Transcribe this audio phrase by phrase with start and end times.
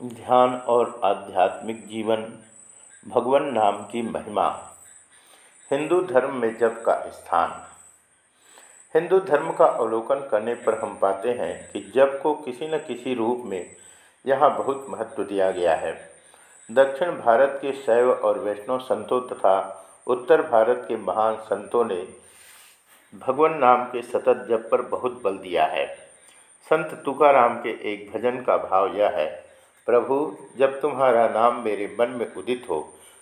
[0.00, 2.22] ध्यान और आध्यात्मिक जीवन,
[3.06, 4.46] भगवान नाम की महिमा,
[5.70, 7.66] हिंदू धर्म में जप का स्थान।
[8.94, 13.14] हिंदू धर्म का अवलोकन करने पर हम पाते हैं कि जप को किसी न किसी
[13.14, 13.76] रूप में
[14.24, 15.92] यहाँ बहुत महत्व दिया गया है।
[16.70, 19.56] दक्षिण भारत के शैव और वैष्णव संतों तथा
[20.06, 22.06] उत्तर भारत के महान संतों ने
[23.26, 25.86] भगवान नाम के सतत जप पर बहुत बल दिया है।
[26.66, 29.47] संत तुकाराम के एक भजन का भाव यह है
[29.88, 30.16] प्रभु,
[30.58, 32.80] जब तुम्हारा नाम मेरे मन में उदित हो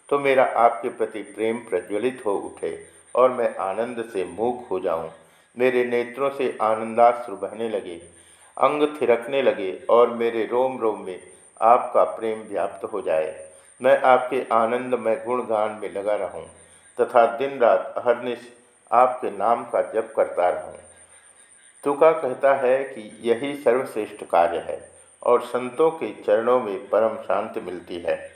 [0.08, 2.70] तो मेरा आपके प्रति प्रेम प्रज्वलित हो उठे
[3.14, 5.08] और मैं आनंद से मूक हो जाऊँ।
[5.56, 7.96] मेरे नेत्रों से आनंदाश्रु बहने लगे,
[8.56, 11.20] अंग थिरकने लगे और मेरे रोम रोम में
[11.60, 13.30] आपका प्रेम व्याप्त हो जाए
[13.80, 16.44] मैं आपके आनंद में गुणगान में लगा रहूँ
[16.98, 18.48] तथा दिन रात अहरनिश
[18.90, 20.76] आपके नाम का जप करता रहूँ।
[21.84, 24.78] तुका कहता है कि यही सर्वश्रेष्ठ कार्य है
[25.26, 28.32] और संतों के चरणों में परम शांति मिलती है।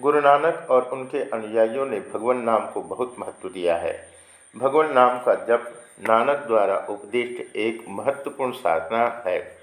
[0.00, 4.08] गुरु नानक और उनके अनुयायियों ने भगवान नाम को बहुत महत्व दिया है।
[4.56, 9.56] भगवान नाम का जप नानक द्वारा उपदिष्ट एक महत्वपूर्ण साधना है।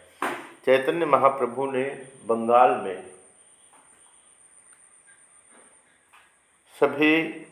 [0.65, 1.83] चैतन्य महाप्रभु ने
[2.25, 3.11] बंगाल में
[6.79, 7.47] सभी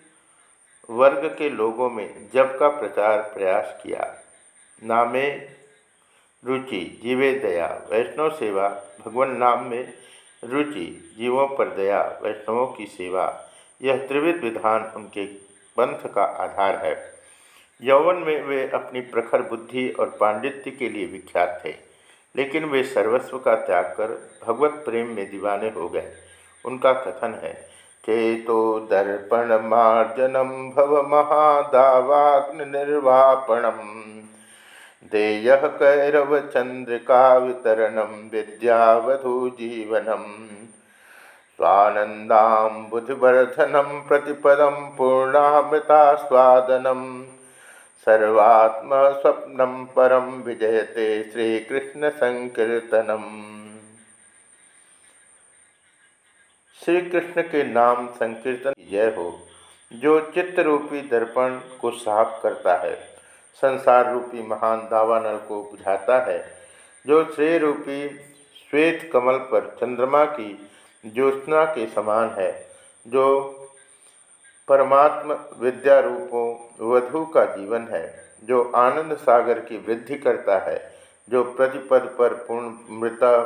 [0.89, 4.13] वर्ग के लोगों में जप का प्रचार प्रयास किया।
[4.83, 5.58] नामे
[6.43, 8.67] रुचि, जीवे दया, वैष्णव सेवा,
[9.05, 9.93] भगवान नाम में
[10.43, 13.25] रुचि, जीवों पर दया, वैष्णवों की सेवा,
[13.81, 15.25] यह त्रिविध विधान उनके
[15.77, 16.95] पंथ का आधार है।
[17.81, 21.73] यौवन में वे अपनी प्रखर बुद्धि और पांडित्य के लिए विख्यात थे,
[22.35, 24.17] लेकिन वे सर्वस्व का त्याग कर
[24.47, 26.11] भगवत प्रेम में दीवाने हो गए।
[26.65, 27.53] उनका कथन है,
[28.05, 33.79] चेतो दर्पण मार्जनम भव महादावाग्न निर्वापणम
[35.03, 40.47] देय कैरव चंद्रिका वितरण विद्यावधु वितरणम विद्यावधूजीवनम
[41.55, 47.25] स्वानंदाबुधिवर्धनम प्रतिपदम पूर्णामृतास्वादनम
[48.05, 53.23] सर्वात्म स्वप्नम परम विजयते श्रीकृष्ण संकीर्तनम
[56.83, 59.39] श्री कृष्ण के नाम संकीर्तन जय हो,
[59.93, 63.18] जो चित्तरूपी दर्पण को साफ़ करता है।
[63.53, 66.51] संसार रूपी महान दावानल को बुझाता है,
[67.07, 68.09] जो श्रेय रूपी
[68.71, 70.69] श्वेत कमल पर चंद्रमा की
[71.05, 72.69] ज्योत्ना के समान है,
[73.07, 73.55] जो
[74.67, 76.57] परमात्म विद्या रूपों
[76.91, 80.95] वधु का जीवन है, जो आनंद सागर की वृद्धि करता है,
[81.29, 83.41] जो प्रतिपद पर पूर्ण मृता,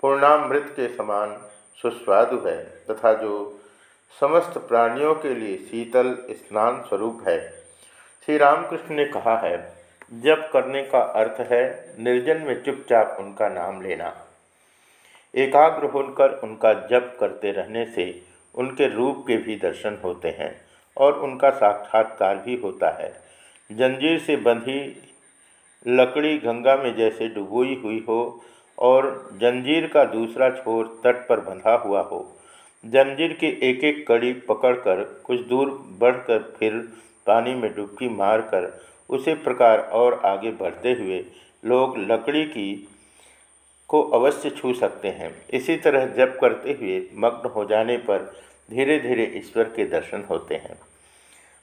[0.00, 1.48] पूर्णामृत के समान
[1.82, 3.60] सुस्वादु है, तथा जो
[4.20, 7.61] समस्त प्राणियों के लिए शीतल स्नान स्वरूप है।
[8.26, 9.56] श्री रामकृष्ण ने कहा है
[10.22, 11.62] जप करने का अर्थ है
[11.98, 14.12] निर्जन में चुपचाप उनका नाम लेना।
[15.34, 18.04] एकाग्र होकर उनका जप करते रहने से
[18.54, 20.54] उनके रूप के भी दर्शन होते हैं
[20.96, 23.10] और उनका साक्षात्कार भी होता है।
[23.70, 24.80] जंजीर से बंधी
[25.86, 28.22] लकड़ी गंगा में जैसे डुबोई हुई हो
[28.78, 32.26] और जंजीर का दूसरा छोर तट पर बंधा हुआ हो,
[32.84, 36.82] जंजीर की एक एक कड़ी पकड़कर कुछ दूर बढ़कर फिर
[37.26, 41.24] पानी में डुबकी मारकर उसी प्रकार और आगे बढ़ते हुए
[41.64, 42.88] लोग लकड़ी की
[43.88, 48.32] को अवश्य छू सकते हैं। इसी तरह जप करते हुए मग्न हो जाने पर
[48.70, 50.78] धीरे धीरे ईश्वर के दर्शन होते हैं।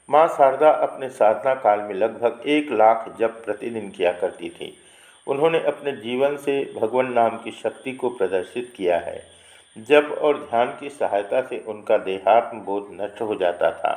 [0.08, 4.76] माँ शारदा अपने साधना काल में लगभग एक लाख जप प्रतिदिन किया करती थी।
[5.26, 9.22] उन्होंने अपने जीवन से भगवान नाम की शक्ति को प्रदर्शित किया है।
[9.76, 13.92] जप और ध्यान की सहायता से उनका देहात्म बोध नष्ट हो जाता था।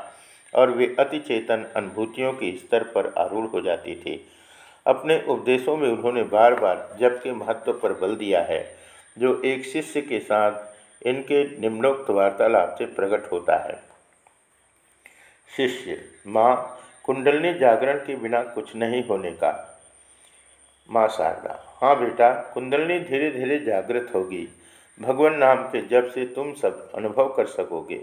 [0.56, 4.20] और वे अति चेतन अनुभूतियों के स्तर पर आरूढ़ हो जाती थी।
[4.86, 8.64] अपने उपदेशों में उन्होंने बार बार जप के महत्व पर बल दिया है,
[9.18, 13.82] जो एक शिष्य के साथ इनके निम्नोक्त वार्तालाप से प्रकट होता है।
[15.50, 19.52] शिष्य, माँ कुंडलनी जागरण के बिना कुछ नहीं होने का।
[20.90, 24.48] माँ शारदा हाँ बेटा कुंडलनी धीरे धीरे जागृत होगी।
[24.98, 28.02] भगवान नाम के जब से तुम सब अनुभव कर सकोगे।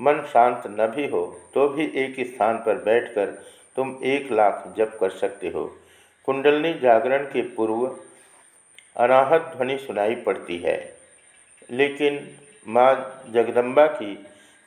[0.00, 1.24] मन शांत न भी हो
[1.54, 3.26] तो भी एक स्थान पर बैठकर
[3.76, 5.64] तुम एक लाख जप कर सकते हो।
[6.24, 7.86] कुंडलनी जागरण के पूर्व
[8.96, 10.76] अनाहत ध्वनि सुनाई पड़ती है।
[11.70, 12.18] लेकिन
[12.68, 12.94] माँ
[13.30, 14.14] जगदम्बा की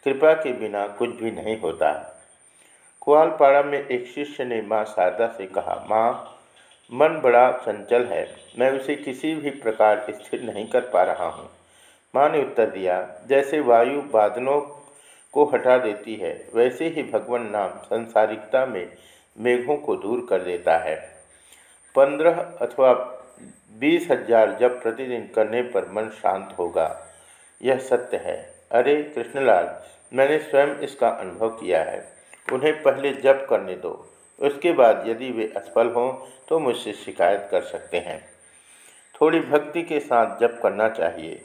[0.06, 1.92] कृपा के बिना कुछ भी नहीं होता।
[3.02, 6.38] कुआलपाड़ा में एक शिष्य ने माँ शारदा से कहा, माँ,
[6.92, 8.28] मन बड़ा चंचल है।
[8.60, 11.50] मैं उसे किसी भी प्रकार स्थिर नहीं कर पा रहा हूँ।
[12.14, 14.60] माँ ने उत्तर दिया, जैसे वायु बादलों
[15.34, 18.92] को हटा देती है, वैसे ही भगवान नाम संसारिकता में
[19.38, 20.96] मेघों को दूर कर देता है।
[21.96, 22.94] पंद्रह अथवा
[23.80, 26.90] बीस हज़ार जब प्रतिदिन करने पर मन शांत होगा,
[27.62, 28.38] यह सत्य है।
[28.72, 29.76] अरे कृष्णलाल,
[30.12, 32.00] मैंने स्वयं इसका अनुभव किया है।
[32.48, 33.94] उन्हें पहले जप करने दो,
[34.42, 36.12] उसके बाद यदि वे असफल हों
[36.50, 38.20] तो मुझसे शिकायत कर सकते हैं।
[39.16, 41.42] थोड़ी भक्ति के साथ जप करना चाहिए,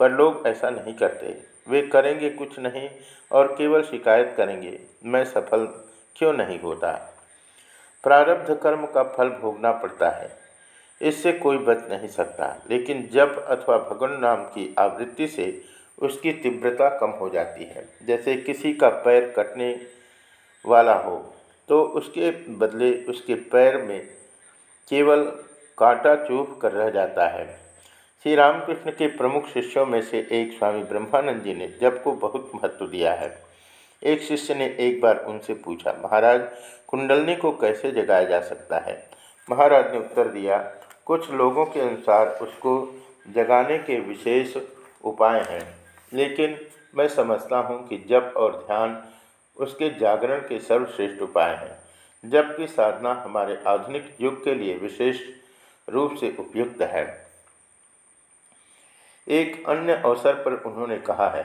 [0.00, 1.36] पर लोग ऐसा नहीं करते।
[1.68, 2.88] वे करेंगे कुछ नहीं
[3.30, 5.66] और केवल शिकायत करेंगे, मैं सफल
[6.16, 6.92] क्यों नहीं होता?
[8.04, 10.30] प्रारब्ध कर्म का फल भोगना पड़ता है,
[11.00, 15.46] इससे कोई बच नहीं सकता, लेकिन जप अथवा भगवान नाम की आवृत्ति से
[15.98, 19.74] उसकी तीव्रता कम हो जाती है। जैसे किसी का पैर कटने
[20.64, 21.16] वाला हो
[21.68, 24.00] तो उसके बदले उसके पैर में
[24.88, 25.24] केवल
[25.78, 27.46] कांटा चूप कर रह जाता है।
[28.24, 32.50] श्री रामकृष्ण के प्रमुख शिष्यों में से एक स्वामी ब्रह्मानंद जी ने जप को बहुत
[32.54, 33.30] महत्व दिया है।
[34.02, 36.40] एक शिष्य ने एक बार उनसे पूछा, महाराज,
[36.86, 38.96] कुंडलनी को कैसे जगाया जा सकता है?
[39.50, 40.58] महाराज ने उत्तर दिया,
[41.06, 42.74] कुछ लोगों के अनुसार उसको
[43.34, 44.56] जगाने के विशेष
[45.04, 45.62] उपाय हैं,
[46.12, 46.58] लेकिन
[46.96, 49.02] मैं समझता हूँ कि जप और ध्यान
[49.56, 55.22] उसके जागरण के सर्वश्रेष्ठ उपाय हैं। जबकि साधना हमारे आधुनिक युग के लिए विशेष
[55.88, 57.27] रूप से उपयुक्त है।
[59.28, 61.44] एक अन्य अवसर पर उन्होंने कहा है,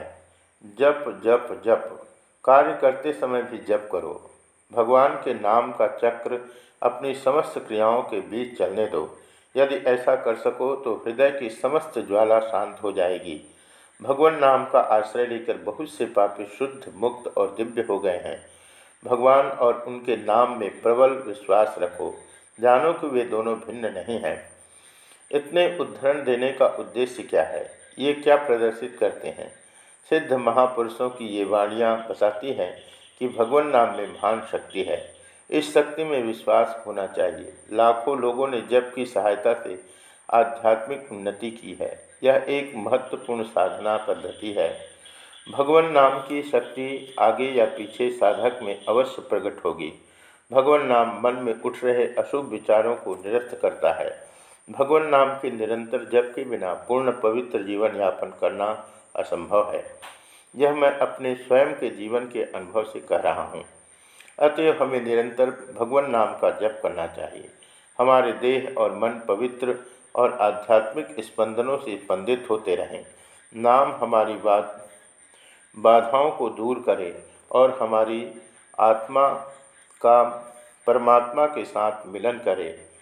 [0.78, 2.06] जप जप जप,
[2.44, 4.30] कार्य करते समय भी जप करो।
[4.72, 6.40] भगवान के नाम का चक्र
[6.82, 9.18] अपनी समस्त क्रियाओं के बीच चलने दो।
[9.56, 13.40] यदि ऐसा कर सको तो हृदय की समस्त ज्वाला शांत हो जाएगी।
[14.02, 18.40] भगवान नाम का आश्रय लेकर बहुत से पापी शुद्ध, मुक्त और दिव्य हो गए हैं।
[19.04, 22.14] भगवान और उनके नाम में प्रबल विश्वास रखो।
[22.60, 24.53] जानो कि वे दोनों भिन्न नहीं हैं।
[25.32, 27.70] इतने उद्धरण देने का उद्देश्य क्या है?
[27.98, 29.54] ये क्या प्रदर्शित करते हैं?
[30.10, 32.82] सिद्ध महापुरुषों की ये वाणियाँ बताती हैं
[33.18, 35.14] कि भगवान नाम में महान शक्ति है।
[35.50, 39.82] इस शक्ति में विश्वास होना चाहिए। लाखों लोगों ने जब की सहायता से
[40.30, 44.80] आध्यात्मिक उन्नति की है। यह एक महत्वपूर्ण साधना पद्धति है।
[45.50, 49.92] भगवान नाम की शक्ति आगे या पीछे साधक में अवश्य प्रकट होगी।
[50.52, 54.33] भगवान नाम मन में उठ रहे अशुभ विचारों को निरस्त करता है।
[54.70, 58.66] भगवान नाम के निरंतर जप के बिना पूर्ण पवित्र जीवन यापन करना
[59.16, 59.84] असंभव है।
[60.54, 63.64] यह मैं अपने स्वयं के जीवन के अनुभव से कह रहा हूँ।
[64.38, 65.50] अतएव हमें निरंतर
[65.80, 67.50] भगवान नाम का जप करना चाहिए।
[67.98, 69.76] हमारे देह और मन पवित्र
[70.14, 73.04] और आध्यात्मिक स्पंदनों से स्पंदित होते रहें।
[73.56, 74.88] नाम हमारी बात,
[75.76, 77.12] बाधाओं को दूर करे
[77.50, 78.32] और हमारी
[78.78, 79.28] आत्मा
[80.00, 80.22] का
[80.86, 82.93] परमात्मा के साथ मिलन करे।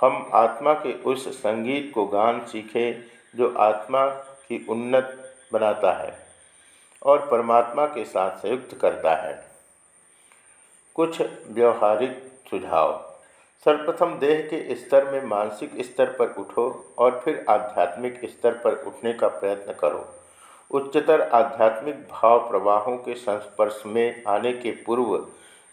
[0.00, 3.02] हम आत्मा के उस संगीत को गान सीखें
[3.36, 6.18] जो आत्मा की उन्नत बनाता है
[7.02, 9.50] और परमात्मा के साथ संयुक्त करता है।
[10.94, 13.16] कुछ व्यवहारिक सुझाव।
[13.64, 19.12] सर्वप्रथम देह के स्तर में मानसिक स्तर पर उठो और फिर आध्यात्मिक स्तर पर उठने
[19.12, 20.08] का प्रयत्न करो।
[20.70, 25.26] उच्चतर आध्यात्मिक भाव प्रवाहों के संस्पर्श में आने के पूर्व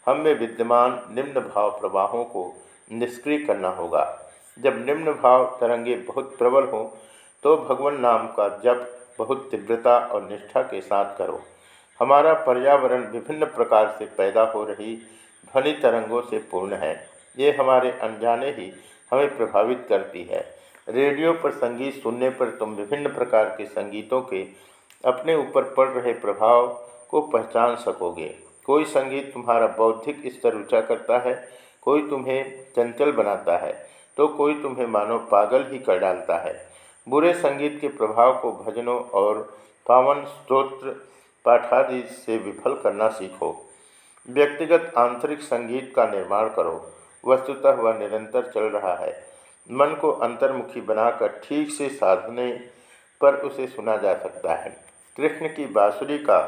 [0.05, 4.05] हम में विद्यमान निम्न भाव प्रवाहों को निष्क्रिय करना होगा।
[4.57, 6.85] जब निम्न भाव तरंगे बहुत प्रबल हों
[7.43, 11.39] तो भगवान नाम का जप बहुत तीव्रता और निष्ठा के साथ करो।
[11.99, 14.95] हमारा पर्यावरण विभिन्न प्रकार से पैदा हो रही
[15.45, 16.93] ध्वनि तरंगों से पूर्ण है।
[17.37, 18.71] ये हमारे अनजाने ही
[19.11, 20.39] हमें प्रभावित करती है।
[20.87, 24.41] रेडियो पर संगीत सुनने पर तुम विभिन्न प्रकार के संगीतों के
[25.03, 26.67] अपने ऊपर पड़ रहे प्रभाव
[27.09, 28.27] को पहचान सकोगे।
[28.65, 31.35] कोई संगीत तुम्हारा बौद्धिक स्तर ऊँचा करता है
[31.87, 32.41] कोई तुम्हें
[32.75, 33.71] चंचल बनाता है
[34.17, 36.53] तो कोई तुम्हें मानो पागल ही कर डालता है।
[37.07, 39.41] बुरे संगीत के प्रभाव को भजनों और
[39.85, 40.91] पावन स्त्रोत्र
[41.45, 43.55] पाठादि से विफल करना सीखो।
[44.27, 46.75] व्यक्तिगत आंतरिक संगीत का निर्माण करो।
[47.23, 49.11] वस्तुतः वह निरंतर चल रहा है।
[49.69, 52.51] मन को अंतर्मुखी बनाकर ठीक से साधने
[53.21, 54.77] पर उसे सुना जा सकता है।
[55.15, 56.39] कृष्ण की बाँसुरी का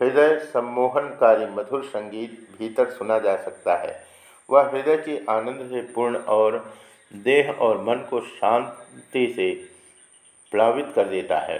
[0.00, 4.11] हृदय सम्मोहनकारी मधुर संगीत भीतर सुना जा सकता है।
[4.52, 6.58] वह हृदय के आनंद से पूर्ण और
[7.24, 9.52] देह और मन को शांति से
[10.52, 11.58] प्लावित कर देता है।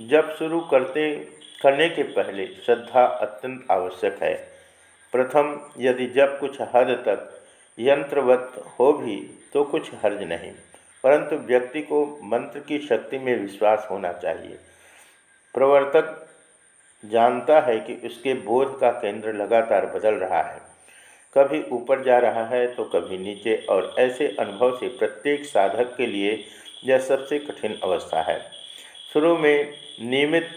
[0.00, 1.14] जब शुरू करते,
[1.62, 4.34] करने के पहले श्रद्धा अत्यंत आवश्यक है।
[5.12, 7.36] प्रथम, यदि जब कुछ हद तक
[7.78, 9.16] यंत्रवत हो भी
[9.52, 10.52] तो कुछ हर्ज नहीं,
[11.04, 14.58] परंतु व्यक्ति को मंत्र की शक्ति में विश्वास होना चाहिए।
[15.54, 16.26] प्रवर्तक
[17.04, 20.69] जानता है कि उसके बोध का केंद्र लगातार बदल रहा है।
[21.34, 26.06] कभी ऊपर जा रहा है तो कभी नीचे, और ऐसे अनुभव से प्रत्येक साधक के
[26.06, 26.32] लिए
[26.84, 28.40] यह सबसे कठिन अवस्था है।
[29.12, 29.72] शुरू में
[30.02, 30.48] नियमित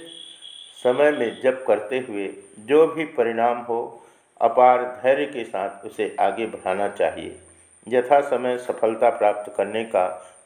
[0.83, 2.27] समय में जप करते हुए
[2.59, 3.79] जो भी परिणाम हो,
[4.41, 7.39] अपार धैर्य के साथ उसे आगे बढ़ाना चाहिए।
[7.87, 10.05] यथा समय सफलता प्राप्त करने का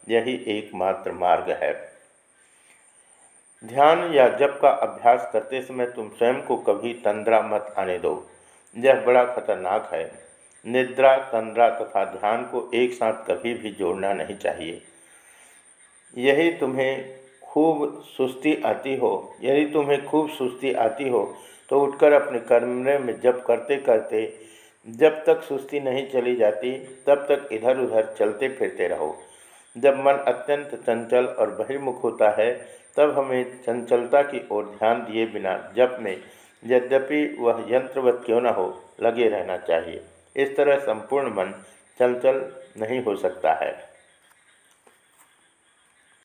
[0.09, 1.73] यही एकमात्र मार्ग है।
[3.63, 8.15] ध्यान या जप का अभ्यास करते समय तुम स्वयं को कभी तंद्रा मत आने दो।
[8.75, 10.11] यह बड़ा खतरनाक है।
[10.65, 14.81] निद्रा, तंद्रा तथा ध्यान को एक साथ कभी भी जोड़ना नहीं चाहिए।
[16.17, 21.23] यही तुम्हें खूब सुस्ती आती हो। यदि तुम्हें खूब सुस्ती आती हो
[21.69, 24.21] तो उठकर अपने कमरे में जब करते करते,
[24.87, 26.71] जब तक सुस्ती नहीं चली जाती,
[27.07, 29.15] तब तक इधर उधर चलते फिरते रहो।
[29.75, 32.53] जब मन अत्यंत चंचल और बहिर्मुख होता है,
[32.97, 36.17] तब हमें चंचलता की ओर ध्यान दिए बिना जप में
[36.65, 40.03] यद्यपि वह यंत्रवत क्यों न हो, लगे रहना चाहिए।
[40.37, 41.51] इस तरह संपूर्ण मन
[41.99, 43.86] चंचल नहीं हो सकता है।